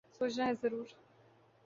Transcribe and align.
سوچنا 0.17 0.45
ہے 0.45 0.53
ضرور۔ 0.61 0.85